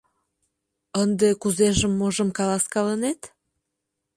[1.01, 3.21] Ынде кузежым-можым каласкалынет?